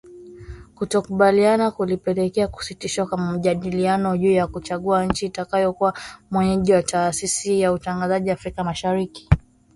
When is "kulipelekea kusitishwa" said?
1.71-3.05